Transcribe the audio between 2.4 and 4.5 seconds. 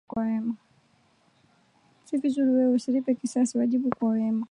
wewe, usilipe kisasi, wajibu kwa wema.